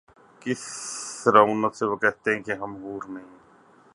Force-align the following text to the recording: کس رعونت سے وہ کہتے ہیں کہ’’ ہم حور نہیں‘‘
کس 0.41 0.61
رعونت 1.27 1.75
سے 1.75 1.85
وہ 1.85 1.95
کہتے 1.95 2.35
ہیں 2.35 2.41
کہ’’ 2.43 2.51
ہم 2.61 2.75
حور 2.75 3.01
نہیں‘‘ 3.09 3.29